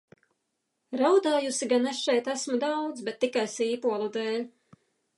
[1.01, 4.53] Raudājusi gan es šeit esmu daudz, bet tikai sīpolu dēļ.